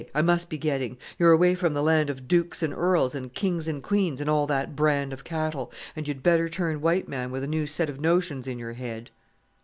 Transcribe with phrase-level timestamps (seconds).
[0.15, 0.97] I must be getting.
[1.19, 4.47] You're away from the land of dooks and earls, and kings and queens, and all
[4.47, 7.99] that brand of cattle; and you'd better turn white man with a new set of
[8.01, 9.11] notions in your head."